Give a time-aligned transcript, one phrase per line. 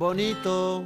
[0.00, 0.82] bonito.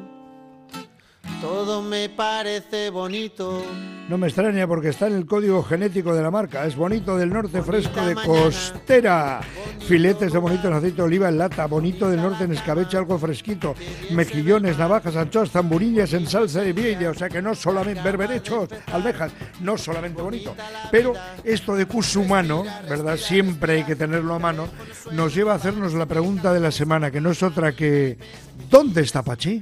[1.40, 3.62] Todo me parece bonito.
[4.08, 6.66] No me extraña porque está en el código genético de la marca.
[6.66, 9.40] Es bonito del norte, fresco de costera.
[9.86, 11.66] Filetes de bonito en aceite de oliva en lata.
[11.66, 13.74] Bonito del norte en escabeche, algo fresquito.
[14.10, 17.10] Mejillones, navajas, anchoas, zamburillas en salsa de vieja.
[17.10, 20.56] O sea que no solamente berberechos, almejas, no solamente bonito.
[20.90, 23.16] Pero esto de cusumano, ¿verdad?
[23.16, 24.68] Siempre hay que tenerlo a mano.
[25.12, 28.18] Nos lleva a hacernos la pregunta de la semana, que no es otra que
[28.70, 29.60] ¿dónde está Pachi?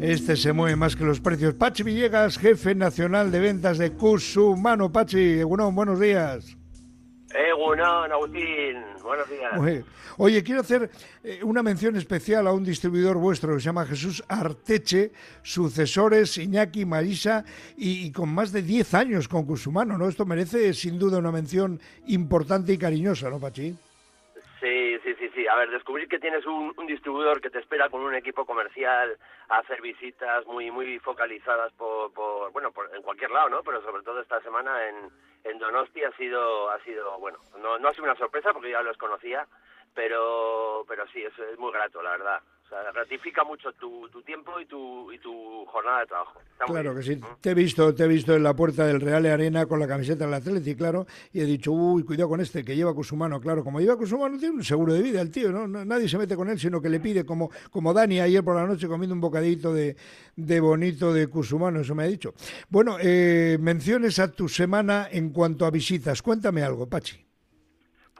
[0.00, 1.54] Este se mueve más que los precios.
[1.54, 4.90] Pachi Villegas, jefe nacional de ventas de Cusumano.
[4.90, 6.56] Pachi, Egunon, buenos días.
[7.32, 9.84] Egunon, Agustín, buenos días.
[10.16, 10.90] Oye, quiero hacer
[11.22, 15.12] eh, una mención especial a un distribuidor vuestro que se llama Jesús Arteche,
[15.42, 17.44] sucesores Iñaki, Marisa
[17.76, 20.08] y, y con más de 10 años con Cusumano, ¿no?
[20.08, 23.76] Esto merece sin duda una mención importante y cariñosa, ¿no, Pachi?
[25.20, 25.46] Sí, sí.
[25.46, 29.18] A ver, descubrir que tienes un, distribuidor que te espera con un equipo comercial
[29.50, 33.62] a hacer visitas muy muy focalizadas por, por bueno, por, en cualquier lado, ¿no?
[33.62, 35.10] Pero sobre todo esta semana en,
[35.44, 38.80] en Donosti ha sido, ha sido, bueno, no, no ha sido una sorpresa porque ya
[38.80, 39.46] los conocía,
[39.94, 42.40] pero, pero sí, es, es muy grato, la verdad
[42.70, 46.40] sea, gratifica mucho tu, tu tiempo y tu, y tu jornada de trabajo.
[46.66, 47.20] claro que sí.
[47.40, 50.24] Te he visto, te he visto en la puerta del Real Arena con la camiseta
[50.24, 53.80] del Atleti, claro, y he dicho, uy, cuidado con este que lleva Cusumano, claro, como
[53.80, 55.66] lleva Cusumano tiene un seguro de vida el tío, ¿no?
[55.66, 58.66] Nadie se mete con él, sino que le pide como, como Dani ayer por la
[58.66, 59.96] noche comiendo un bocadito de,
[60.36, 62.34] de bonito de Cusumano, eso me ha dicho.
[62.68, 66.22] Bueno, eh, menciones a tu semana en cuanto a visitas.
[66.22, 67.29] Cuéntame algo, Pachi.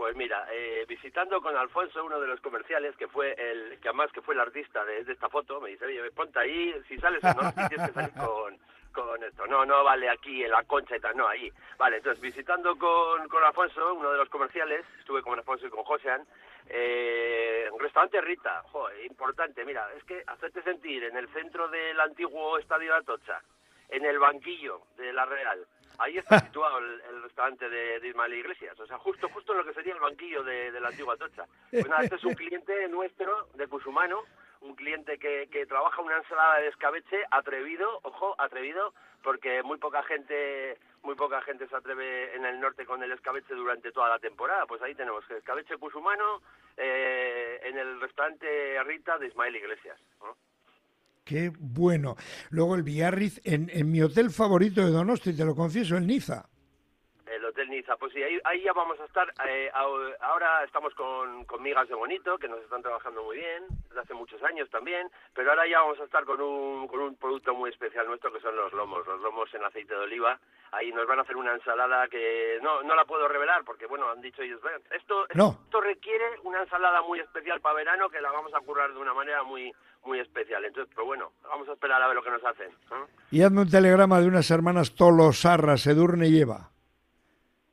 [0.01, 4.11] Pues mira, eh, visitando con Alfonso, uno de los comerciales, que fue el que además
[4.11, 7.37] que fue el artista de, esta foto, me dice, oye, ponte ahí, si sales en
[7.37, 8.59] no, tienes que salir con,
[8.95, 9.47] con esto.
[9.47, 11.53] No, no vale aquí en la concha y tal, no, ahí.
[11.77, 15.85] Vale, entonces visitando con, con Alfonso, uno de los comerciales, estuve con Alfonso y con
[15.85, 16.27] Josean,
[16.71, 22.57] eh, restaurante Rita, joder, importante, mira, es que hacerte sentir en el centro del antiguo
[22.57, 23.43] estadio de Atocha,
[23.91, 25.67] en el banquillo de la Real,
[26.01, 29.75] Ahí está situado el, restaurante de, Ismael Iglesias, o sea, justo justo en lo que
[29.75, 31.45] sería el banquillo de, la antigua Tocha.
[31.71, 34.23] Pues nada, este es un cliente nuestro de Cusumano,
[34.63, 40.03] un cliente que, que trabaja una ensalada de escabeche atrevido, ojo, atrevido, porque muy poca
[40.03, 44.19] gente muy poca gente se atreve en el norte con el escabeche durante toda la
[44.19, 44.67] temporada.
[44.67, 46.43] Pues ahí tenemos el escabeche cusumano
[46.77, 49.99] eh, en el restaurante Rita de Ismael Iglesias.
[51.31, 52.17] Qué bueno.
[52.49, 56.49] Luego el Biarritz, en, mi hotel favorito de Donosti, te lo confieso, el Niza.
[57.51, 59.27] El Hotel Niza, pues sí, ahí, ya vamos a estar.
[59.49, 64.01] Eh, ahora estamos con, con Migas de Bonito, que nos están trabajando muy bien, desde
[64.03, 67.53] hace muchos años también, pero ahora ya vamos a estar con un, con un producto
[67.53, 70.39] muy especial nuestro, que son los lomos, los lomos en aceite de oliva.
[70.71, 74.09] Ahí nos van a hacer una ensalada que no, no la puedo revelar, porque bueno,
[74.09, 74.61] han dicho ellos,
[74.93, 78.99] esto, esto requiere una ensalada muy especial para verano, que la vamos a currar de
[79.01, 79.73] una manera muy
[80.05, 80.65] muy especial.
[80.65, 82.71] Entonces, pero bueno, vamos a esperar a ver lo que nos hacen.
[83.31, 86.71] Y hazme un telegrama de unas hermanas Tolosarras, Edurne y Eva.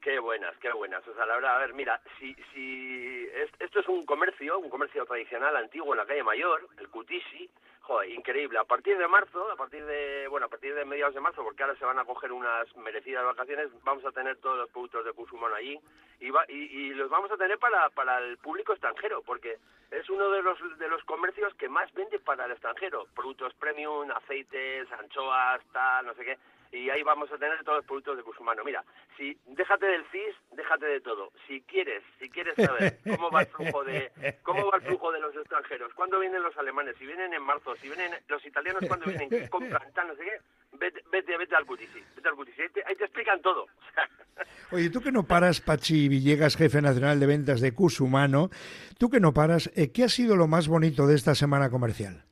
[0.08, 1.06] Qué buenas, qué buenas.
[1.06, 3.28] O sea, la verdad, a ver, mira, si, si
[3.60, 7.50] esto es un comercio, un comercio tradicional antiguo en la calle Mayor, el Cutisi,
[7.82, 8.58] joder, increíble.
[8.58, 11.62] A partir de marzo, a partir de, bueno, a partir de mediados de marzo, porque
[11.62, 15.12] ahora se van a coger unas merecidas vacaciones, vamos a tener todos los productos de
[15.12, 15.78] Cusumano allí
[16.22, 19.58] y, va, y, los vamos a tener para, para el público extranjero, porque
[19.92, 23.08] es uno de los, de los comercios que más vende para el extranjero.
[23.14, 26.38] Productos premium, aceites, anchoas, tal, no sé qué
[26.72, 28.64] y ahí vamos a tener todos los productos de Cusumano.
[28.64, 28.84] Mira,
[29.16, 31.32] si déjate del CIS, déjate de todo.
[31.48, 34.12] Si quieres, si quieres saber cómo va el flujo de
[34.44, 37.76] cómo va el flujo de los extranjeros, cuándo vienen los alemanes, si vienen en marzo,
[37.78, 41.56] si vienen los italianos cuándo vienen, qué compran, tal, no sé qué, vete, vete, vete
[41.56, 43.68] al Cutisi, vete al Cutisi, ahí te, explican todo.
[44.72, 48.50] Oye, tú que no paras, Pachi Villegas, jefe nacional de ventas de Cusumano,
[48.98, 52.24] tú que no paras, eh, ¿qué ha sido lo más bonito de esta semana comercial?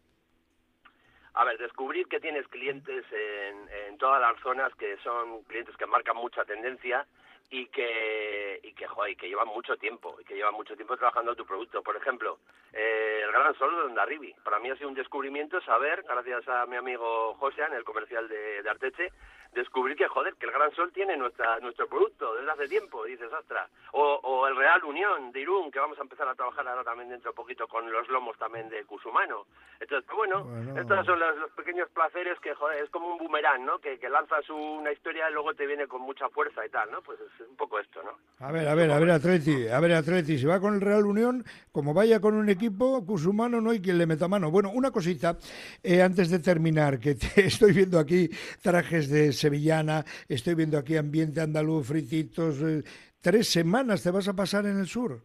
[1.36, 5.86] A ver, descubrir que tienes clientes en, en todas las zonas que son clientes que
[5.86, 7.06] marcan mucha tendencia
[7.50, 11.36] y que y que joder, que llevan mucho tiempo y que llevan mucho tiempo trabajando
[11.36, 11.84] tu producto.
[11.84, 12.40] Por ejemplo
[12.74, 14.34] eh, el gran sol de Ondarribi.
[14.44, 18.28] Para mí ha sido un descubrimiento saber gracias a mi amigo José en el comercial
[18.28, 19.12] de Arteche
[19.56, 23.32] descubrir que, joder, que el Gran Sol tiene nuestra, nuestro producto desde hace tiempo, dices,
[23.32, 23.70] ostras.
[23.94, 27.10] O, o el Real Unión de Irún, que vamos a empezar a trabajar ahora también
[27.10, 29.46] dentro de poquito con los lomos también de Cusumano.
[29.80, 33.80] Entonces, pues bueno, estos son los, pequeños placeres que, joder, es como un boomerang, ¿no?
[33.80, 37.02] Que, que lanzas una historia y luego te viene con mucha fuerza y tal, ¿no?
[37.02, 38.12] Pues es un poco esto, ¿no?
[38.46, 41.06] A ver, a ver, a ver, Atleti, a ver, Atleti, si va con el Real
[41.06, 44.52] Unión, como vaya con un equipo, Cusumano no hay quien le meta mano.
[44.52, 45.38] Bueno, una cosita,
[45.82, 48.30] eh, antes de terminar, que te estoy viendo aquí
[48.62, 52.62] trajes de sevillana, estoy viendo aquí ambiente andaluz, frititos.
[52.62, 52.84] Eh,
[53.22, 55.22] ¿Tres semanas te vas a pasar en el sur?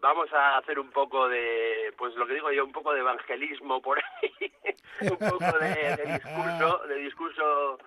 [0.00, 3.80] vamos a hacer un poco de, pues lo que digo yo, un poco de evangelismo
[3.80, 4.52] por ahí,
[5.10, 7.78] un poco de, discurso, de discurso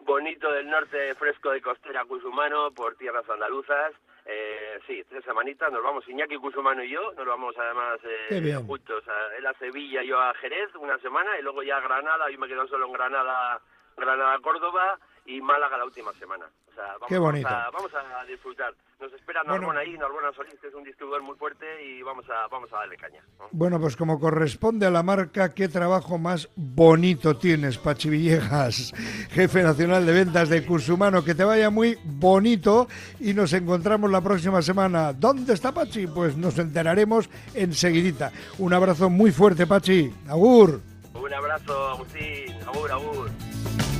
[0.00, 3.92] bonito del norte fresco de Costera Cusumano por tierras andaluzas.
[4.24, 9.02] Eh, sí, tres semanitas, nos vamos Iñaki Cusumano y yo, nos vamos además eh, juntos,
[9.08, 12.38] a, él a Sevilla, yo a Jerez una semana y luego ya a Granada, yo
[12.38, 13.60] me quedo solo en Granada,
[13.96, 16.46] Granada, Córdoba y Málaga la última semana.
[16.70, 17.48] O sea, vamos, Qué bonito.
[17.48, 18.72] Vamos a, disfrutar.
[19.00, 22.46] Nos espera Narbona ahí, Narbona Solís, que es un distribuidor muy fuerte y vamos a,
[22.46, 23.20] vamos a darle caña.
[23.50, 28.92] Bueno, pues como corresponde a la marca, qué trabajo más bonito tienes, Pachi Villegas,
[29.30, 31.24] jefe nacional de ventas de Cusumano.
[31.24, 32.88] Que te vaya muy bonito
[33.20, 35.12] y nos encontramos la próxima semana.
[35.12, 36.06] ¿Dónde está Pachi?
[36.06, 38.32] Pues nos enteraremos enseguidita.
[38.58, 40.12] Un abrazo muy fuerte, Pachi.
[40.28, 40.80] Agur.
[41.14, 42.54] Un abrazo, Agustín.
[42.66, 43.51] Agur, agur.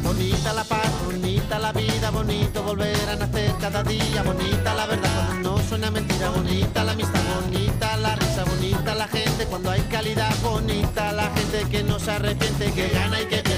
[0.03, 5.35] Bonita la paz, bonita la vida, bonito volver a nacer cada día, bonita la verdad
[5.43, 10.35] no suena mentira, bonita la amistad, bonita la risa, bonita la gente cuando hay calidad,
[10.43, 13.51] bonita la gente que no se arrepiente, que gana y que